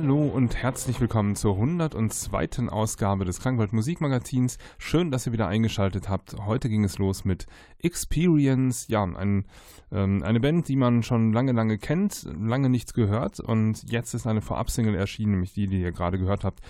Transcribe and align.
Hallo 0.00 0.28
und 0.28 0.54
herzlich 0.54 1.00
willkommen 1.00 1.34
zur 1.34 1.56
102. 1.56 2.68
Ausgabe 2.68 3.24
des 3.24 3.40
Klangwald 3.40 3.72
Musikmagazins. 3.72 4.56
Schön, 4.78 5.10
dass 5.10 5.26
ihr 5.26 5.32
wieder 5.32 5.48
eingeschaltet 5.48 6.08
habt. 6.08 6.36
Heute 6.46 6.68
ging 6.68 6.84
es 6.84 6.98
los 6.98 7.24
mit 7.24 7.46
Experience. 7.80 8.86
Ja, 8.86 9.02
ein, 9.02 9.44
ähm, 9.90 10.22
eine 10.22 10.38
Band, 10.38 10.68
die 10.68 10.76
man 10.76 11.02
schon 11.02 11.32
lange, 11.32 11.50
lange 11.50 11.78
kennt, 11.78 12.28
lange 12.40 12.68
nichts 12.68 12.94
gehört. 12.94 13.40
Und 13.40 13.90
jetzt 13.90 14.14
ist 14.14 14.28
eine 14.28 14.40
Vorabsingle 14.40 14.94
erschienen, 14.94 15.32
nämlich 15.32 15.52
die, 15.52 15.66
die 15.66 15.82
ihr 15.82 15.90
gerade 15.90 16.16
gehört 16.16 16.44
habt. 16.44 16.60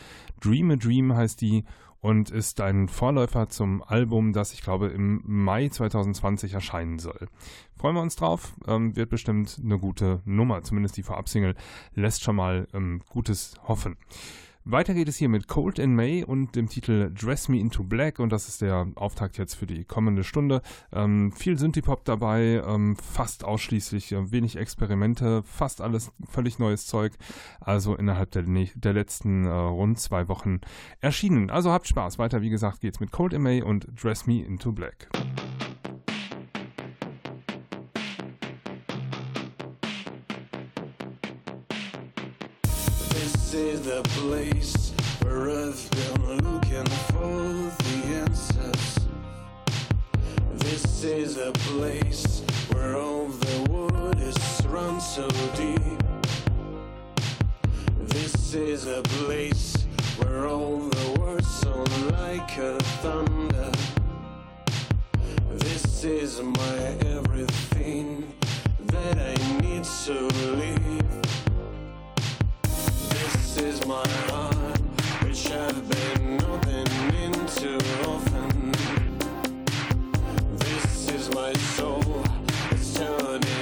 Dream 0.41 0.71
a 0.71 0.77
Dream 0.77 1.15
heißt 1.15 1.39
die 1.43 1.65
und 2.01 2.31
ist 2.31 2.61
ein 2.61 2.89
Vorläufer 2.89 3.49
zum 3.49 3.83
Album, 3.83 4.33
das 4.33 4.53
ich 4.53 4.63
glaube 4.63 4.89
im 4.89 5.23
Mai 5.25 5.69
2020 5.69 6.55
erscheinen 6.55 6.99
soll. 6.99 7.29
Freuen 7.77 7.97
wir 7.97 8.03
uns 8.03 8.17
drauf, 8.17 8.55
ähm, 8.67 8.95
wird 8.97 9.11
bestimmt 9.11 9.61
eine 9.63 9.79
gute 9.79 10.23
Nummer, 10.25 10.63
zumindest 10.63 10.97
die 10.97 11.03
Vorabsingle 11.03 11.55
lässt 11.95 12.23
schon 12.23 12.37
mal 12.37 12.69
ähm, 12.73 13.03
Gutes 13.09 13.55
hoffen. 13.67 13.97
Weiter 14.71 14.93
geht 14.93 15.09
es 15.09 15.17
hier 15.17 15.31
mit 15.31 15.49
Cold 15.49 15.79
in 15.79 15.95
May 15.95 16.23
und 16.25 16.55
dem 16.55 16.69
Titel 16.69 17.11
Dress 17.15 17.49
Me 17.49 17.59
Into 17.59 17.85
Black 17.85 18.19
und 18.19 18.31
das 18.31 18.49
ist 18.49 18.61
der 18.61 18.87
Auftakt 18.97 19.39
jetzt 19.39 19.55
für 19.55 19.67
die 19.67 19.85
kommende 19.85 20.25
Stunde. 20.25 20.61
Ähm, 20.93 21.33
viel 21.33 21.57
Synthie-Pop 21.57 22.05
dabei, 22.05 22.63
ähm, 22.67 22.95
fast 22.97 23.45
ausschließlich 23.45 24.13
äh, 24.13 24.31
wenig 24.31 24.57
Experimente, 24.57 25.43
fast 25.45 25.81
alles 25.81 26.13
völlig 26.29 26.59
neues 26.59 26.87
Zeug. 26.87 27.15
Also 27.61 27.97
innerhalb 27.97 28.31
der, 28.33 28.43
der 28.43 28.93
letzten 28.93 29.47
äh, 29.47 29.49
rund 29.49 30.01
zwei 30.01 30.29
Wochen 30.29 30.61
erschienen. 31.01 31.49
Also 31.49 31.73
habt 31.73 31.89
Spaß. 31.89 32.19
Weiter, 32.19 32.43
wie 32.43 32.51
gesagt, 32.51 32.83
geht's 32.83 33.01
mit 33.01 33.11
Cold 33.11 33.33
in 33.33 33.41
May 33.41 33.63
und 33.63 33.89
Dress 33.97 34.27
Me 34.27 34.43
Into 34.43 34.73
Black. 34.73 35.09
is 43.59 43.83
the 43.83 44.03
place 44.21 44.93
where 45.21 45.51
I've 45.51 45.91
been 45.91 46.45
looking 46.45 46.87
for 47.11 47.73
the 47.83 47.99
answers. 48.23 49.01
This 50.55 51.03
is 51.03 51.35
the 51.35 51.51
place 51.67 52.43
where 52.71 52.97
all 52.97 53.27
the 53.27 53.71
waters 53.71 54.67
run 54.67 55.01
so 55.01 55.29
deep. 55.57 55.99
This 58.15 58.55
is 58.55 58.85
the 58.85 59.03
place 59.03 59.75
where 60.19 60.47
all 60.47 60.79
the 60.79 61.21
words 61.21 61.49
sound 61.49 62.13
like 62.13 62.57
a 62.59 62.79
thunder. 63.03 63.73
This 65.51 66.05
is 66.05 66.41
my 66.41 66.79
everything 67.17 68.33
that 68.87 69.19
I 69.19 69.61
need 69.61 69.83
to 70.05 70.13
live 70.55 71.38
is 73.63 73.85
my 73.87 74.07
heart, 74.29 74.79
which 75.23 75.51
I've 75.51 75.89
been 75.89 76.39
often. 78.05 78.73
This 80.59 81.09
is 81.11 81.35
my 81.35 81.53
soul, 81.53 82.25
turning. 82.95 83.58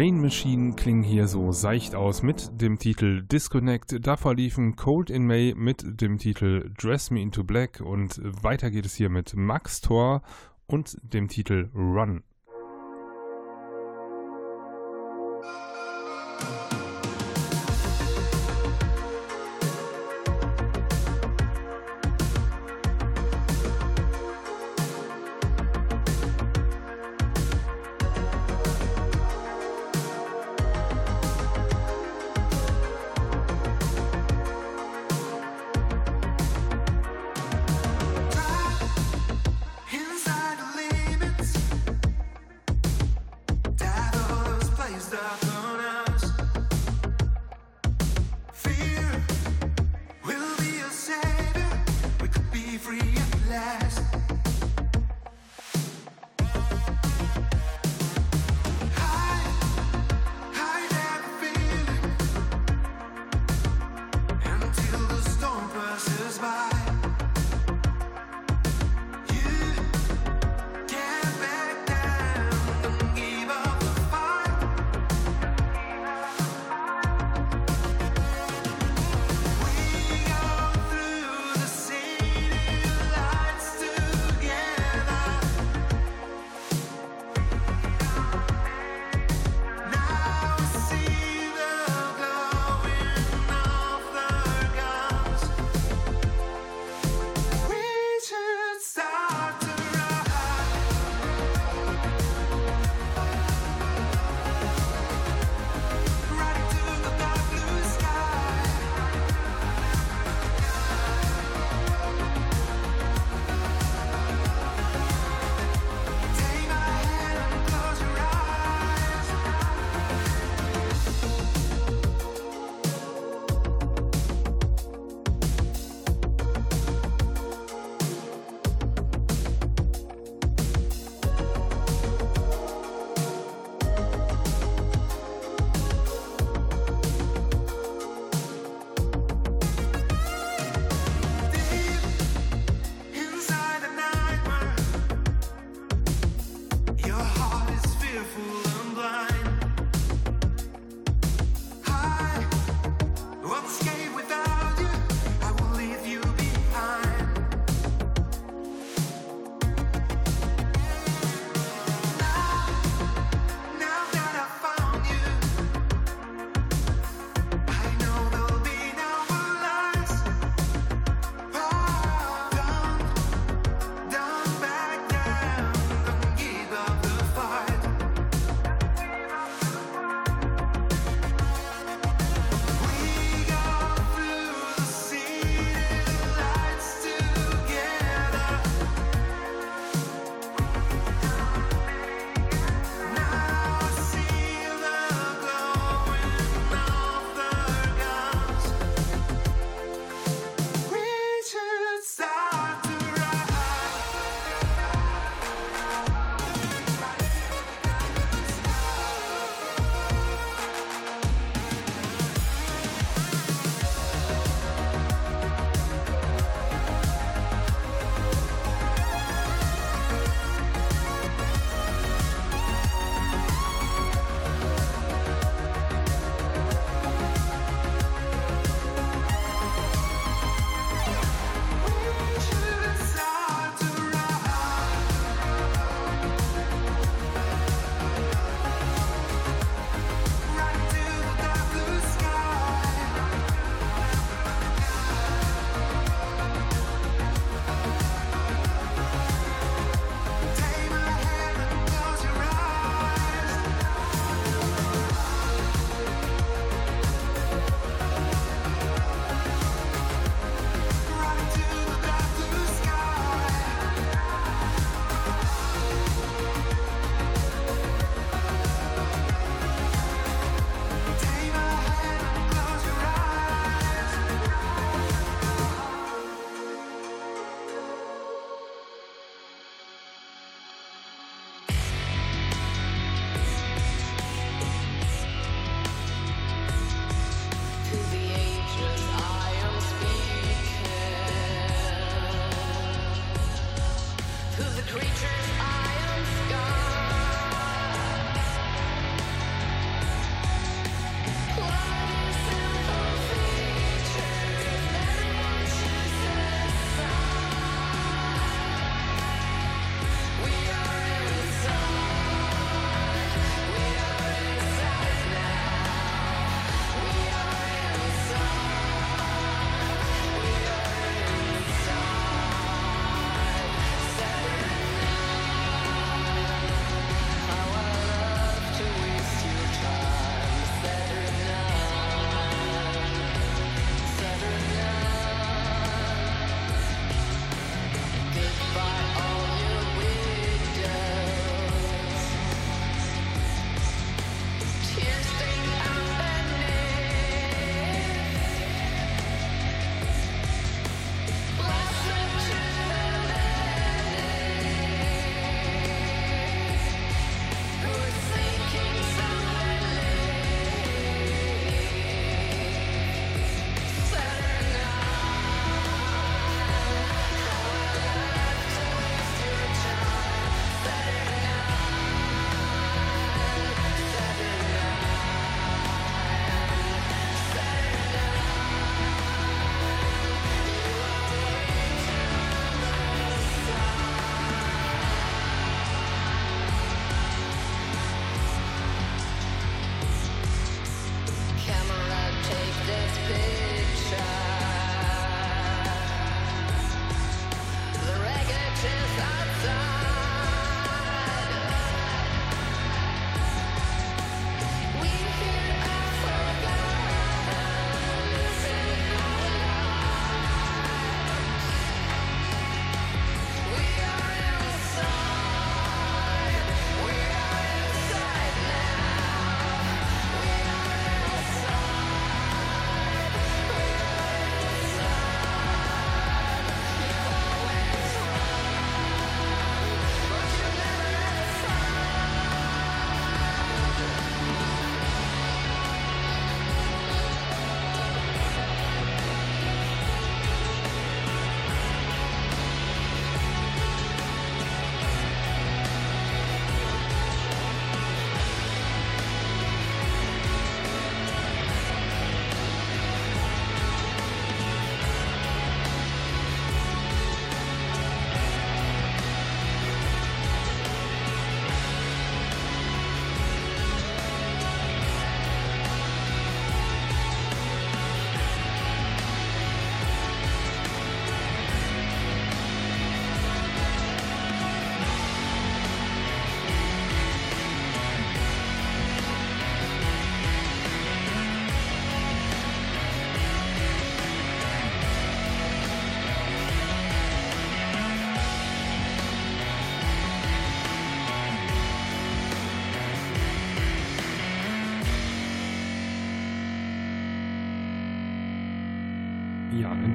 Vain 0.00 0.18
Machine 0.18 0.76
klingen 0.76 1.02
hier 1.02 1.28
so 1.28 1.52
seicht 1.52 1.94
aus 1.94 2.22
mit 2.22 2.58
dem 2.58 2.78
Titel 2.78 3.22
Disconnect. 3.22 3.98
Davor 4.00 4.34
liefen 4.34 4.74
Cold 4.74 5.10
in 5.10 5.26
May 5.26 5.52
mit 5.54 6.00
dem 6.00 6.16
Titel 6.16 6.72
Dress 6.74 7.10
Me 7.10 7.20
Into 7.20 7.44
Black 7.44 7.82
und 7.82 8.18
weiter 8.42 8.70
geht 8.70 8.86
es 8.86 8.94
hier 8.94 9.10
mit 9.10 9.36
Max 9.36 9.82
Thor 9.82 10.22
und 10.66 10.96
dem 11.02 11.28
Titel 11.28 11.68
Run. 11.74 12.22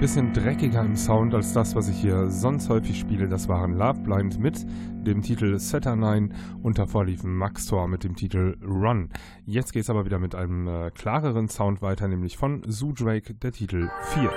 bisschen 0.06 0.34
dreckiger 0.34 0.84
im 0.84 0.96
Sound 0.96 1.34
als 1.34 1.54
das, 1.54 1.74
was 1.74 1.90
ich 1.90 2.00
hier 2.00 2.30
sonst 2.30 2.70
häufig 2.70 3.00
spiele. 3.00 3.28
Das 3.28 3.48
waren 3.48 3.76
Love 3.76 4.02
Blind 4.02 4.40
mit 4.40 4.64
dem 5.04 5.24
Titel 5.24 5.58
Saturnine 5.58 6.30
und 6.62 6.78
davor 6.78 7.06
lief 7.06 7.24
Max 7.24 7.66
Tor 7.66 7.88
mit 7.88 8.04
dem 8.04 8.16
Titel 8.16 8.56
Run. 8.64 9.10
Jetzt 9.48 9.74
geht 9.74 9.82
es 9.82 9.90
aber 9.90 10.06
wieder 10.06 10.20
mit 10.20 10.36
einem 10.36 10.68
äh, 10.68 10.92
klareren 10.92 11.48
Sound 11.48 11.82
weiter, 11.82 12.08
nämlich 12.08 12.38
von 12.38 12.62
Sue 12.68 12.94
Drake, 12.94 13.34
der 13.34 13.52
Titel 13.52 13.90
4. 14.14 14.30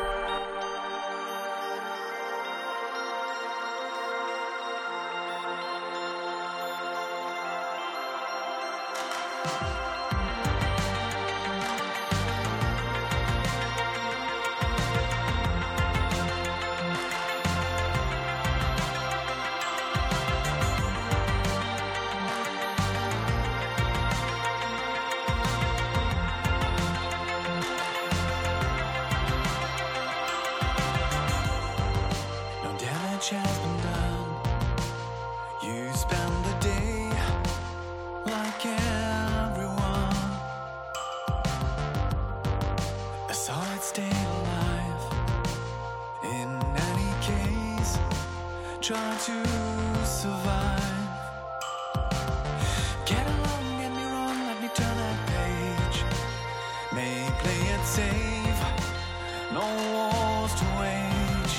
no 59.59 59.67
wars 59.93 60.53
to 60.61 60.67
wage. 60.81 61.57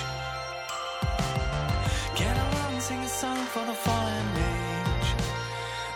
Get 2.15 2.35
around, 2.37 2.81
sing 2.81 2.99
a 2.99 3.11
song 3.21 3.43
for 3.53 3.63
the 3.65 3.77
fallen 3.85 4.27
age. 4.55 5.09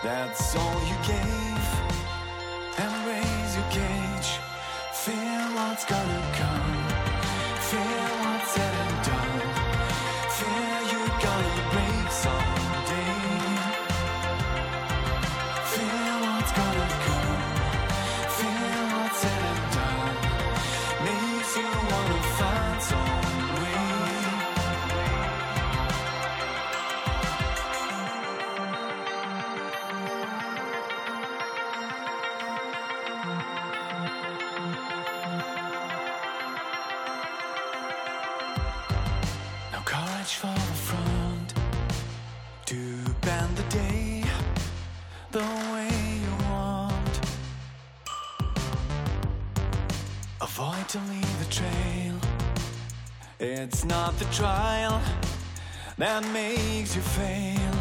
That's 0.03 0.55
all 0.55 0.79
you 0.91 0.97
gave, 1.13 1.65
and 2.81 2.91
raise 3.09 3.51
your 3.57 3.69
cage. 3.79 4.29
Fear 5.03 5.39
what's 5.57 5.85
gonna 5.85 6.21
It's 53.63 53.85
not 53.85 54.19
the 54.19 54.25
trial 54.25 55.01
that 55.97 56.21
makes 56.33 56.97
you 56.97 57.01
fail. 57.01 57.72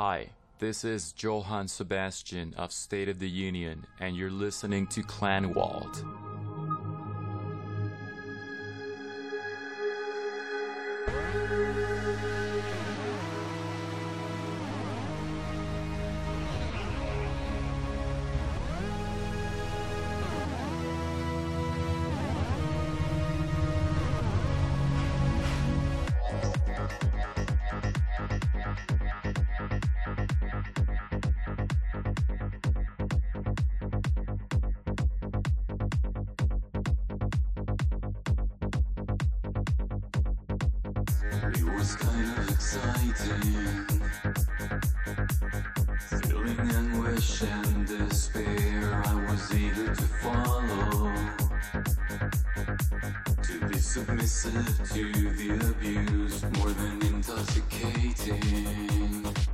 Hi, 0.00 0.28
this 0.60 0.84
is 0.84 1.12
Johann 1.18 1.66
Sebastian 1.66 2.54
of 2.56 2.70
State 2.70 3.08
of 3.08 3.18
the 3.18 3.28
Union, 3.28 3.84
and 3.98 4.16
you're 4.16 4.30
listening 4.30 4.86
to 4.86 5.02
Clanwald. 5.02 6.04
It's 41.90 41.96
kind 41.96 42.36
of 42.36 42.50
exciting. 42.50 43.86
Feeling 46.20 46.60
anguish 46.60 47.40
and 47.40 47.86
despair, 47.86 49.02
I 49.06 49.14
was 49.30 49.54
eager 49.54 49.94
to 49.94 50.02
follow. 50.20 51.10
To 53.42 53.66
be 53.68 53.78
submissive 53.78 54.90
to 54.92 55.12
the 55.32 55.48
abuse, 55.70 56.42
more 56.58 56.72
than 56.72 57.00
intoxicating. 57.06 59.47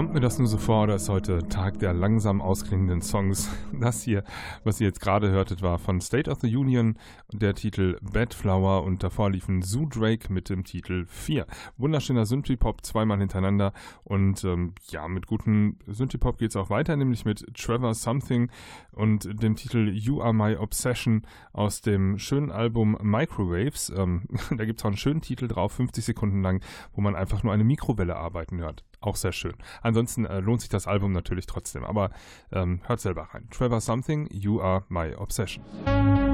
Kommt 0.00 0.14
mir 0.14 0.20
das 0.20 0.38
nur 0.38 0.48
so 0.48 0.56
vor, 0.56 0.88
ist 0.88 1.10
heute 1.10 1.46
Tag 1.48 1.78
der 1.80 1.92
langsam 1.92 2.40
ausklingenden 2.40 3.02
Songs? 3.02 3.50
Das 3.80 4.02
hier, 4.02 4.24
was 4.62 4.78
ihr 4.78 4.88
jetzt 4.88 5.00
gerade 5.00 5.30
hörtet, 5.30 5.62
war 5.62 5.78
von 5.78 6.02
State 6.02 6.30
of 6.30 6.40
the 6.40 6.54
Union 6.54 6.98
der 7.32 7.54
Titel 7.54 7.96
Bad 8.02 8.34
Flower 8.34 8.84
und 8.84 9.02
davor 9.02 9.30
liefen 9.30 9.62
Zoo 9.62 9.86
Drake 9.86 10.30
mit 10.30 10.50
dem 10.50 10.64
Titel 10.64 11.06
4. 11.06 11.46
Wunderschöner 11.78 12.26
Synthie-Pop 12.26 12.84
zweimal 12.84 13.20
hintereinander 13.20 13.72
und 14.04 14.44
ähm, 14.44 14.74
ja, 14.90 15.08
mit 15.08 15.26
gutem 15.26 15.78
Synthie-Pop 15.86 16.36
geht 16.36 16.50
es 16.50 16.56
auch 16.56 16.68
weiter, 16.68 16.94
nämlich 16.94 17.24
mit 17.24 17.46
Trevor 17.54 17.94
Something 17.94 18.50
und 18.92 19.42
dem 19.42 19.56
Titel 19.56 19.88
You 19.88 20.20
Are 20.20 20.34
My 20.34 20.56
Obsession 20.56 21.22
aus 21.54 21.80
dem 21.80 22.18
schönen 22.18 22.50
Album 22.50 22.98
Microwaves. 23.00 23.88
Ähm, 23.96 24.24
da 24.50 24.66
gibt 24.66 24.80
es 24.80 24.84
auch 24.84 24.88
einen 24.88 24.98
schönen 24.98 25.22
Titel 25.22 25.48
drauf, 25.48 25.72
50 25.72 26.04
Sekunden 26.04 26.42
lang, 26.42 26.62
wo 26.92 27.00
man 27.00 27.16
einfach 27.16 27.42
nur 27.44 27.54
eine 27.54 27.64
Mikrowelle 27.64 28.16
arbeiten 28.16 28.58
hört. 28.58 28.84
Auch 29.02 29.16
sehr 29.16 29.32
schön. 29.32 29.54
Ansonsten 29.80 30.26
äh, 30.26 30.40
lohnt 30.40 30.60
sich 30.60 30.68
das 30.68 30.86
Album 30.86 31.12
natürlich 31.12 31.46
trotzdem, 31.46 31.84
aber 31.84 32.10
ähm, 32.52 32.80
hört 32.84 33.00
selber 33.00 33.22
rein. 33.32 33.48
Trevor 33.50 33.69
Something, 33.78 34.28
You 34.32 34.60
Are 34.60 34.84
My 34.88 35.14
Obsession. 35.18 36.29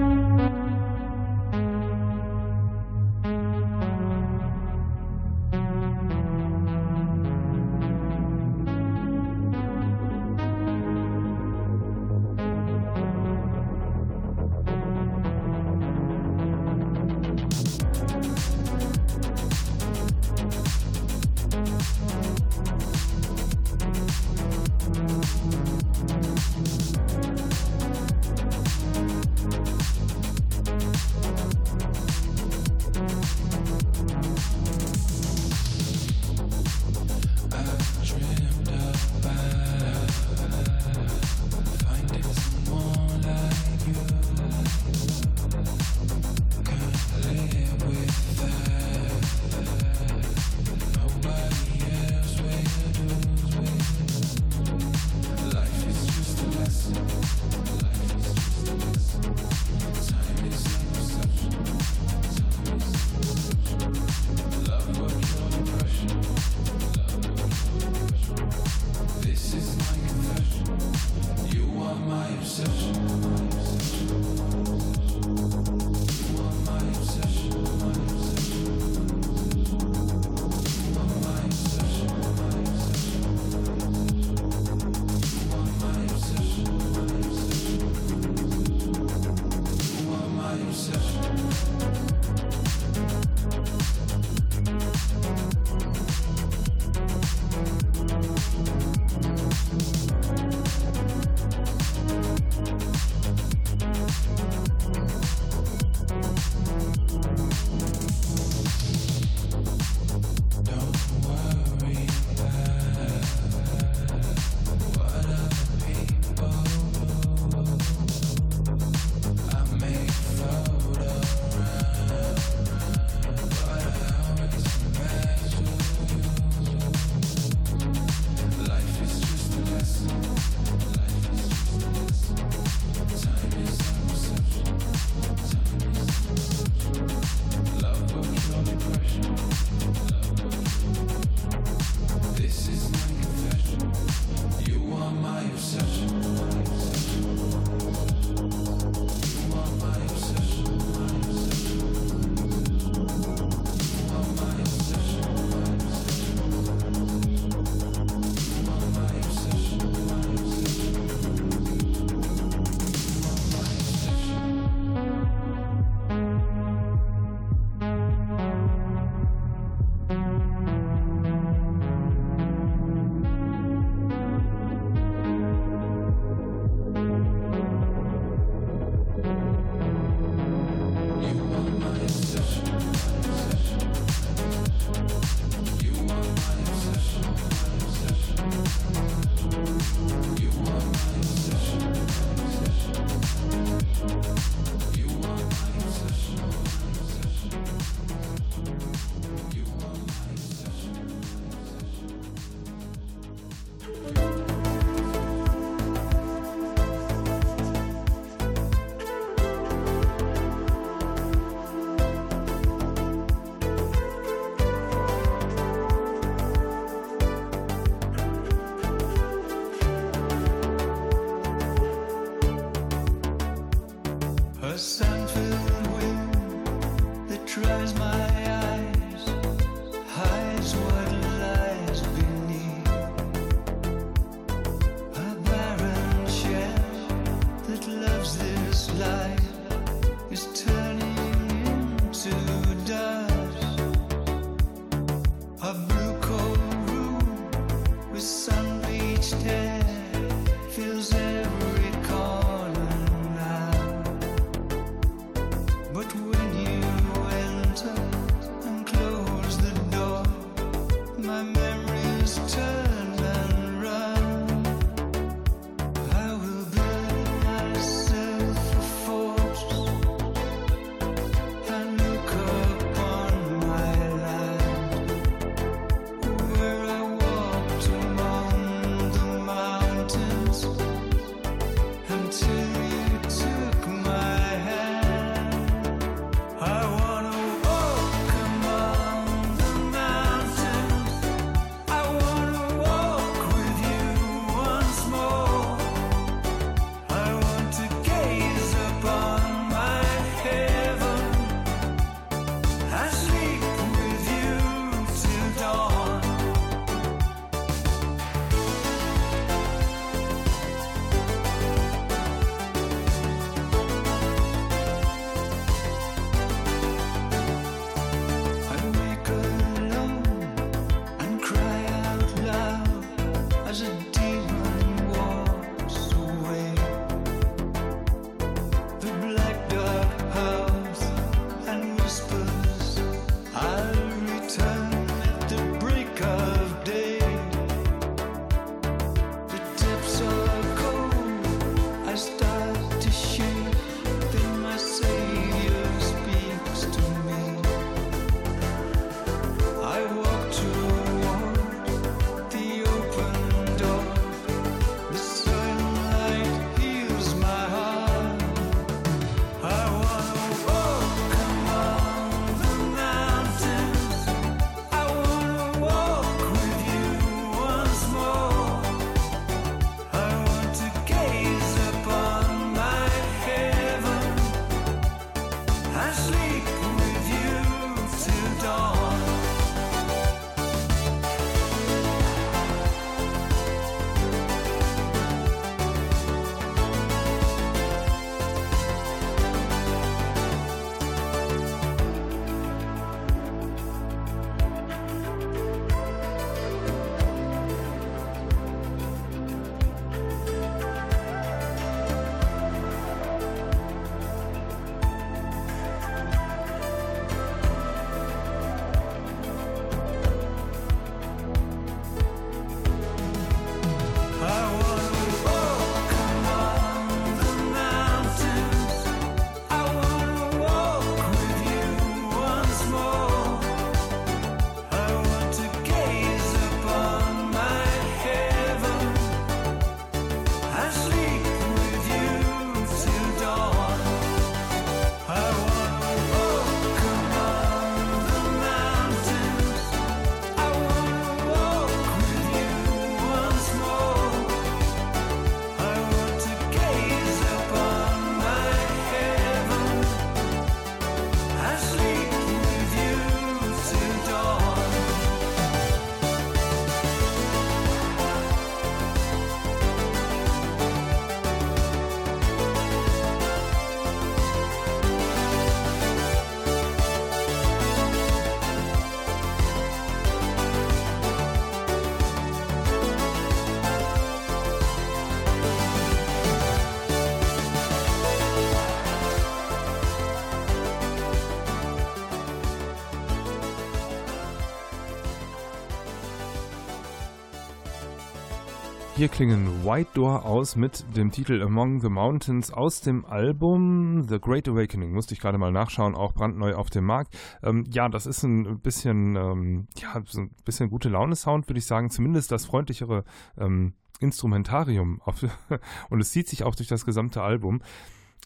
Hier 489.27 489.35
klingen 489.35 489.85
White 489.85 490.11
Door 490.14 490.45
aus 490.45 490.77
mit 490.77 491.05
dem 491.16 491.33
Titel 491.33 491.61
Among 491.61 492.01
the 492.01 492.09
Mountains 492.09 492.70
aus 492.70 493.01
dem 493.01 493.24
Album 493.24 494.24
The 494.29 494.39
Great 494.39 494.68
Awakening. 494.68 495.12
Musste 495.12 495.35
ich 495.35 495.41
gerade 495.41 495.59
mal 495.59 495.72
nachschauen, 495.72 496.14
auch 496.14 496.33
brandneu 496.33 496.77
auf 496.77 496.91
dem 496.91 497.07
Markt. 497.07 497.37
Ähm, 497.61 497.85
ja, 497.91 498.09
das 498.09 498.27
ist 498.27 498.45
ein 498.45 498.79
bisschen, 498.79 499.35
ähm, 499.35 499.89
ja, 499.97 500.22
so 500.27 500.43
ein 500.43 500.53
bisschen 500.64 500.91
gute 500.91 501.09
Laune-Sound, 501.09 501.68
würde 501.68 501.81
ich 501.81 501.87
sagen. 501.87 502.09
Zumindest 502.09 502.53
das 502.53 502.66
freundlichere 502.66 503.24
ähm, 503.59 503.95
Instrumentarium. 504.20 505.20
Und 506.09 506.20
es 506.20 506.31
zieht 506.31 506.49
sich 506.49 506.62
auch 506.62 506.77
durch 506.77 506.89
das 506.89 507.05
gesamte 507.05 507.43
Album 507.43 507.81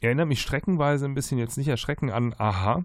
erinnere 0.00 0.26
mich 0.26 0.40
streckenweise 0.40 1.04
ein 1.04 1.14
bisschen 1.14 1.38
jetzt 1.38 1.56
nicht 1.56 1.68
erschrecken 1.68 2.10
an 2.10 2.34
Aha, 2.38 2.84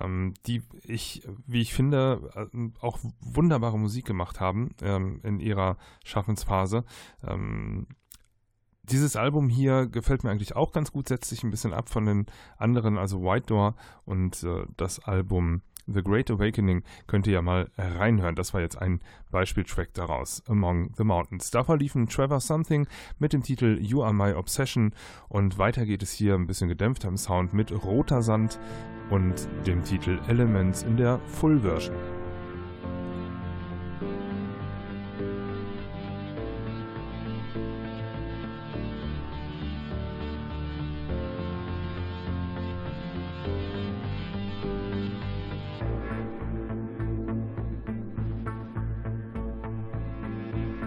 ähm, 0.00 0.34
die 0.46 0.62
ich, 0.82 1.22
wie 1.46 1.60
ich 1.60 1.72
finde, 1.72 2.30
äh, 2.34 2.70
auch 2.80 2.98
wunderbare 3.20 3.78
Musik 3.78 4.06
gemacht 4.06 4.40
haben 4.40 4.74
ähm, 4.82 5.20
in 5.22 5.40
ihrer 5.40 5.76
Schaffensphase. 6.04 6.84
Ähm, 7.26 7.86
dieses 8.90 9.16
Album 9.16 9.48
hier 9.48 9.86
gefällt 9.86 10.24
mir 10.24 10.30
eigentlich 10.30 10.56
auch 10.56 10.72
ganz 10.72 10.92
gut, 10.92 11.08
setzt 11.08 11.28
sich 11.28 11.42
ein 11.44 11.50
bisschen 11.50 11.72
ab 11.72 11.88
von 11.88 12.06
den 12.06 12.26
anderen, 12.56 12.98
also 12.98 13.22
White 13.22 13.46
Door 13.46 13.74
und 14.04 14.42
äh, 14.42 14.64
das 14.76 14.98
Album 15.00 15.62
The 15.92 16.02
Great 16.02 16.30
Awakening 16.30 16.82
könnt 17.06 17.26
ihr 17.26 17.34
ja 17.34 17.42
mal 17.42 17.70
reinhören. 17.76 18.34
Das 18.34 18.54
war 18.54 18.60
jetzt 18.60 18.80
ein 18.80 19.00
Beispieltrack 19.30 19.94
daraus, 19.94 20.42
Among 20.46 20.90
the 20.96 21.04
Mountains. 21.04 21.50
Davor 21.50 21.78
liefen 21.78 22.08
Trevor 22.08 22.40
Something 22.40 22.86
mit 23.18 23.32
dem 23.32 23.42
Titel 23.42 23.78
You 23.80 24.02
Are 24.02 24.14
My 24.14 24.32
Obsession 24.32 24.92
und 25.28 25.58
weiter 25.58 25.86
geht 25.86 26.02
es 26.02 26.12
hier 26.12 26.34
ein 26.34 26.46
bisschen 26.46 26.68
gedämpfter 26.68 27.08
im 27.08 27.16
Sound 27.16 27.54
mit 27.54 27.72
Roter 27.84 28.22
Sand 28.22 28.58
und 29.10 29.48
dem 29.66 29.82
Titel 29.82 30.20
Elements 30.28 30.82
in 30.82 30.96
der 30.96 31.18
Full 31.20 31.60
Version. 31.60 32.17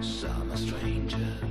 Cause 0.01 0.25
I'm 0.25 0.49
a 0.49 0.57
stranger. 0.57 1.50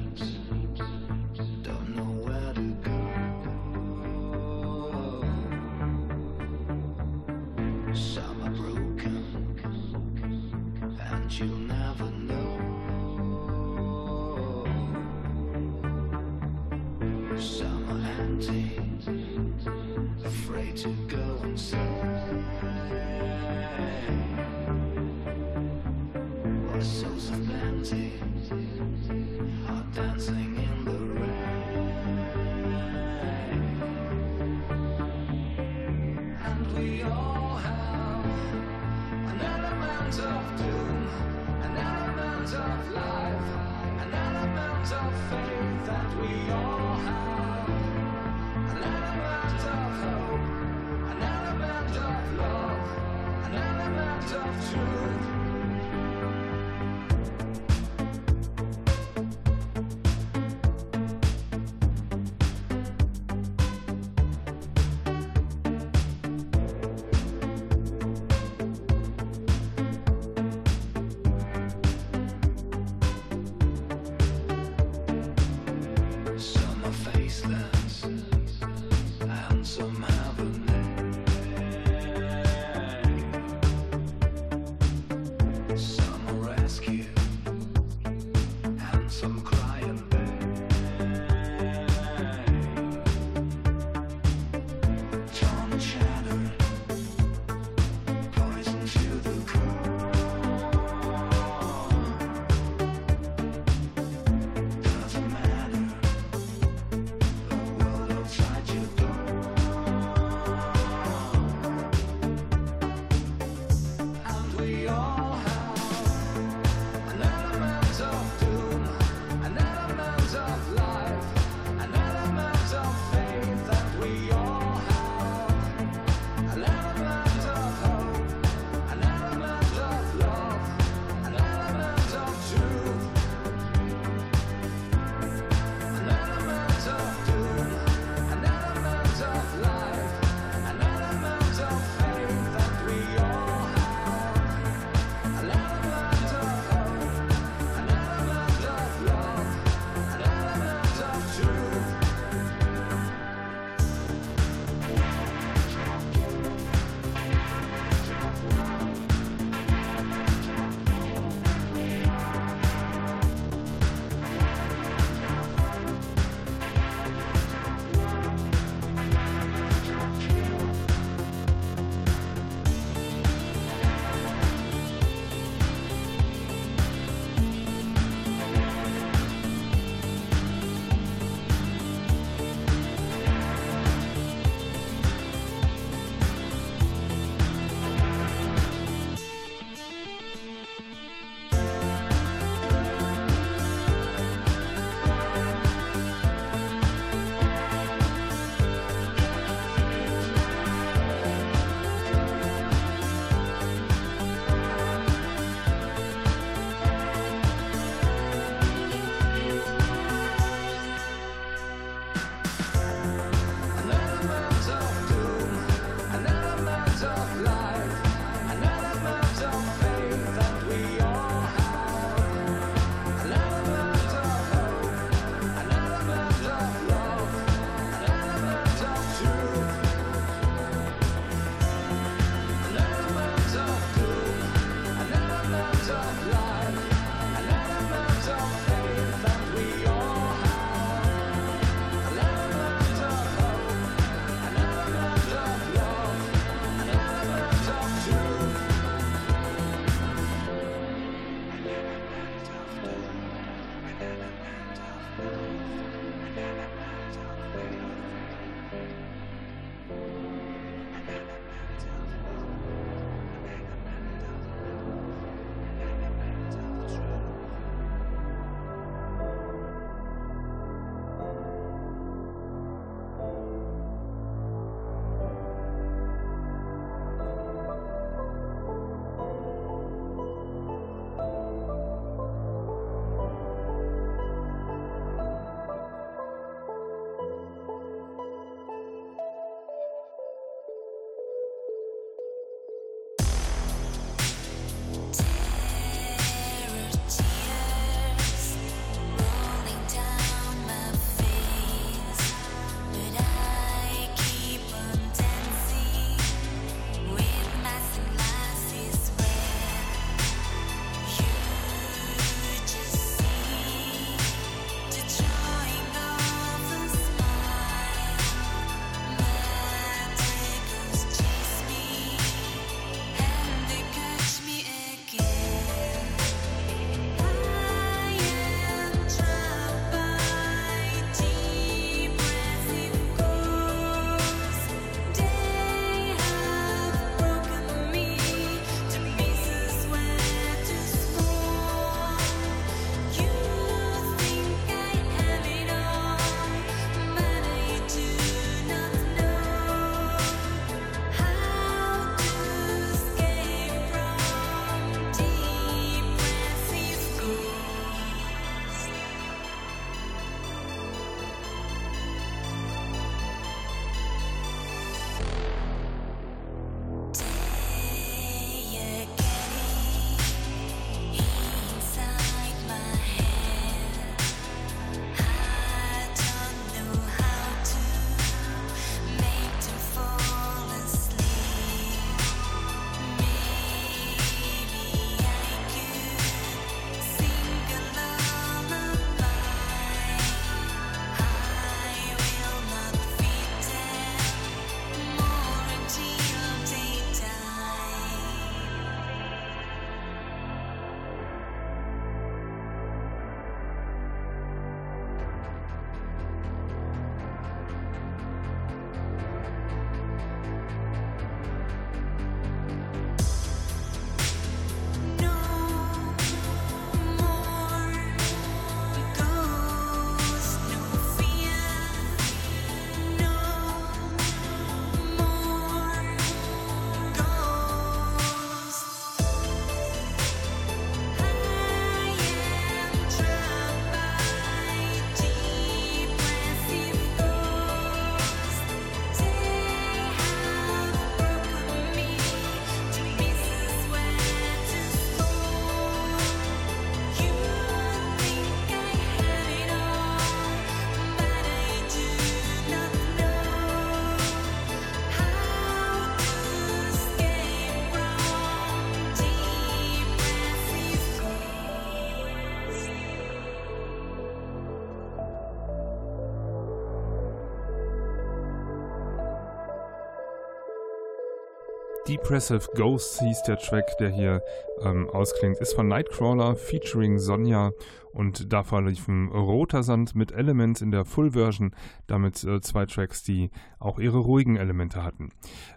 Depressive 472.10 472.66
Ghosts 472.74 473.20
hieß 473.20 473.42
der 473.44 473.56
Track, 473.56 473.96
der 473.98 474.08
hier 474.08 474.42
ähm, 474.82 475.08
ausklingt, 475.10 475.58
ist 475.58 475.74
von 475.74 475.86
Nightcrawler 475.86 476.56
featuring 476.56 477.20
Sonja. 477.20 477.70
Und 478.12 478.52
davor 478.52 478.82
liefen 478.82 479.28
Roter 479.28 479.84
Sand 479.84 480.16
mit 480.16 480.32
Elements 480.32 480.80
in 480.80 480.90
der 480.90 481.04
Full 481.04 481.30
Version, 481.30 481.72
damit 482.08 482.42
äh, 482.42 482.60
zwei 482.62 482.86
Tracks, 482.86 483.22
die 483.22 483.50
auch 483.78 484.00
ihre 484.00 484.18
ruhigen 484.18 484.56
Elemente 484.56 485.04
hatten. 485.04 485.28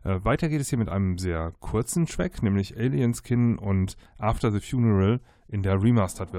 Äh, 0.04 0.22
weiter 0.24 0.50
geht 0.50 0.60
es 0.60 0.70
hier 0.70 0.80
mit 0.80 0.90
einem 0.90 1.20
sehr 1.20 1.54
kurzen 1.60 2.08
Track, 2.08 2.42
nämlich 2.42 2.76
Alien 2.80 3.14
Skin 3.14 3.60
und 3.60 3.96
After 4.18 4.52
the 4.52 4.60
Funeral 4.60 5.20
in 5.48 5.62
der 5.62 5.84
Remastered 5.84 6.34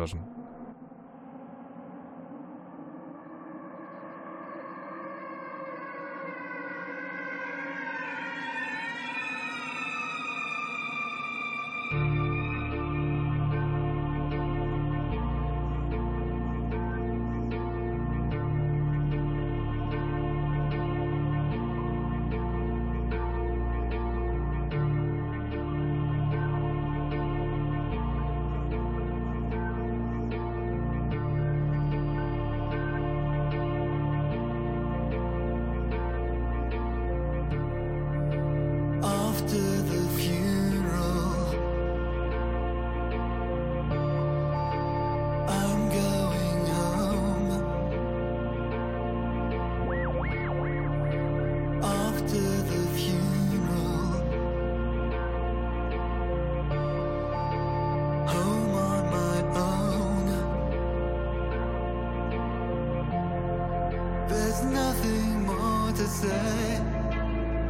nothing 64.72 65.46
more 65.46 65.92
to 65.92 66.06
say 66.06 66.80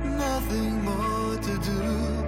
nothing 0.05 0.85
more 0.85 1.37
to 1.37 1.59
do, 1.59 2.24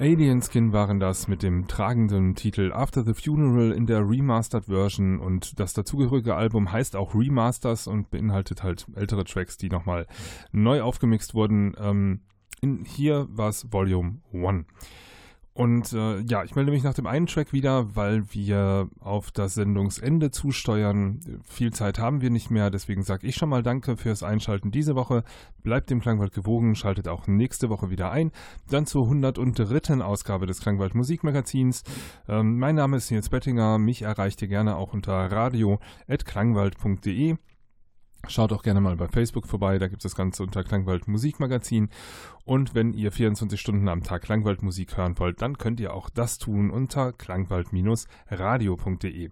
Alien 0.00 0.40
Skin 0.40 0.72
waren 0.72 0.98
das 0.98 1.28
mit 1.28 1.42
dem 1.42 1.68
tragenden 1.68 2.34
Titel 2.34 2.72
After 2.72 3.04
the 3.04 3.12
Funeral 3.12 3.70
in 3.70 3.84
der 3.84 4.08
Remastered 4.08 4.64
Version 4.64 5.20
und 5.20 5.60
das 5.60 5.74
dazugehörige 5.74 6.34
Album 6.34 6.72
heißt 6.72 6.96
auch 6.96 7.14
Remasters 7.14 7.86
und 7.86 8.10
beinhaltet 8.10 8.62
halt 8.62 8.86
ältere 8.94 9.24
Tracks, 9.24 9.58
die 9.58 9.68
nochmal 9.68 10.06
neu 10.52 10.80
aufgemixt 10.80 11.34
wurden. 11.34 11.74
Ähm, 11.78 12.20
in, 12.62 12.86
hier 12.86 13.26
war 13.28 13.50
es 13.50 13.70
Volume 13.74 14.22
1. 14.32 14.64
Und 15.60 15.92
äh, 15.92 16.22
ja, 16.22 16.42
ich 16.42 16.54
melde 16.54 16.70
mich 16.70 16.82
nach 16.82 16.94
dem 16.94 17.06
einen 17.06 17.26
Track 17.26 17.52
wieder, 17.52 17.94
weil 17.94 18.32
wir 18.32 18.88
auf 18.98 19.30
das 19.30 19.52
Sendungsende 19.52 20.30
zusteuern. 20.30 21.20
Viel 21.44 21.70
Zeit 21.70 21.98
haben 21.98 22.22
wir 22.22 22.30
nicht 22.30 22.50
mehr, 22.50 22.70
deswegen 22.70 23.02
sage 23.02 23.26
ich 23.26 23.34
schon 23.34 23.50
mal 23.50 23.62
Danke 23.62 23.98
fürs 23.98 24.22
Einschalten 24.22 24.70
diese 24.70 24.94
Woche. 24.94 25.22
Bleibt 25.62 25.90
dem 25.90 26.00
Klangwald 26.00 26.32
gewogen, 26.32 26.76
schaltet 26.76 27.08
auch 27.08 27.26
nächste 27.26 27.68
Woche 27.68 27.90
wieder 27.90 28.10
ein. 28.10 28.30
Dann 28.70 28.86
zur 28.86 29.04
103. 29.04 30.02
Ausgabe 30.02 30.46
des 30.46 30.62
Klangwald 30.62 30.94
Musikmagazins. 30.94 31.82
Ähm, 32.26 32.58
mein 32.58 32.76
Name 32.76 32.96
ist 32.96 33.10
Nils 33.10 33.28
Bettinger. 33.28 33.76
Mich 33.76 34.00
erreicht 34.00 34.40
ihr 34.40 34.48
gerne 34.48 34.76
auch 34.76 34.94
unter 34.94 35.12
radio.klangwald.de. 35.12 37.36
Schaut 38.28 38.52
auch 38.52 38.62
gerne 38.62 38.80
mal 38.80 38.96
bei 38.96 39.08
Facebook 39.08 39.46
vorbei, 39.46 39.78
da 39.78 39.88
gibt 39.88 40.00
es 40.00 40.10
das 40.10 40.14
Ganze 40.14 40.42
unter 40.42 40.62
Klangwald 40.62 41.08
Musikmagazin. 41.08 41.88
Und 42.44 42.74
wenn 42.74 42.92
ihr 42.92 43.12
24 43.12 43.60
Stunden 43.60 43.88
am 43.88 44.02
Tag 44.02 44.22
Klangwald 44.22 44.62
Musik 44.62 44.96
hören 44.96 45.16
wollt, 45.18 45.40
dann 45.40 45.58
könnt 45.58 45.78
ihr 45.78 45.94
auch 45.94 46.10
das 46.10 46.38
tun 46.38 46.70
unter 46.70 47.12
klangwald-radio.de. 47.12 49.30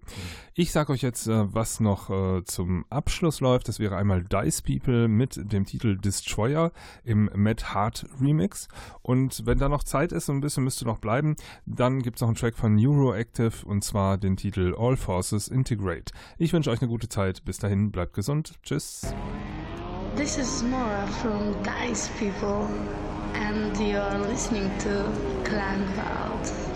Ich 0.53 0.71
sage 0.71 0.93
euch 0.93 1.01
jetzt, 1.01 1.27
äh, 1.27 1.53
was 1.53 1.81
noch 1.81 2.09
äh, 2.09 2.43
zum 2.45 2.85
Abschluss 2.89 3.41
läuft. 3.41 3.67
Das 3.67 3.79
wäre 3.79 3.97
einmal 3.97 4.23
Dice 4.23 4.61
People 4.61 5.07
mit 5.07 5.39
dem 5.51 5.65
Titel 5.65 5.97
Destroyer 5.97 6.71
im 7.03 7.29
Matt 7.35 7.73
Hart 7.73 8.05
Remix. 8.21 8.69
Und 9.01 9.45
wenn 9.45 9.59
da 9.59 9.69
noch 9.69 9.83
Zeit 9.83 10.13
ist, 10.13 10.29
und 10.29 10.37
ein 10.37 10.41
bisschen 10.41 10.63
müsste 10.63 10.85
noch 10.85 10.99
bleiben, 10.99 11.35
dann 11.65 12.01
gibt 12.01 12.17
es 12.17 12.21
noch 12.21 12.29
einen 12.29 12.37
Track 12.37 12.55
von 12.55 12.75
Neuroactive 12.75 13.65
und 13.65 13.83
zwar 13.83 14.17
den 14.17 14.37
Titel 14.37 14.75
All 14.77 14.97
Forces 14.97 15.47
Integrate. 15.47 16.13
Ich 16.37 16.53
wünsche 16.53 16.71
euch 16.71 16.81
eine 16.81 16.89
gute 16.89 17.09
Zeit. 17.09 17.43
Bis 17.43 17.57
dahin, 17.57 17.91
bleibt 17.91 18.13
gesund. 18.13 18.53
Tschüss. 18.63 18.78
This 18.79 20.37
is 20.37 20.63
Nora 20.63 21.05
from 21.21 21.61
Dice 21.63 22.07
People, 22.17 22.63
and 23.33 23.77
you're 23.77 24.19
listening 24.19 24.69
to 24.77 25.03
Klangwald. 25.43 26.68